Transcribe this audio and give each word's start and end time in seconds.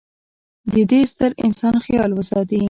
د 0.73 0.75
د 0.89 0.91
ې 1.01 1.03
ستر 1.11 1.31
انسان 1.45 1.75
خیال 1.85 2.11
وساتي. 2.13 2.59